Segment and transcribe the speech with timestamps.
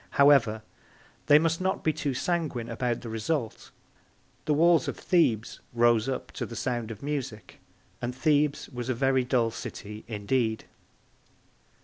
[0.17, 0.63] However,
[1.27, 3.69] they must not be too sanguine about the result.
[4.45, 7.59] The walls of Thebes rose up to the sound of music,
[8.01, 10.65] and Thebes was a very dull city indeed.